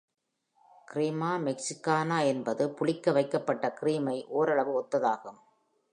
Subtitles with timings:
[0.91, 5.39] "Crema Mexicana" என்பது புளிக்கவைக்கப்பட்ட கிரீமை ஒரளவு ஒத்ததாகும்.